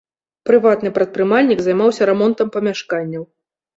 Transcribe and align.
Прыватны 0.49 0.89
прадпрымальнік, 0.95 1.59
займаўся 1.65 2.01
рамонтам 2.13 2.47
памяшканняў. 2.57 3.23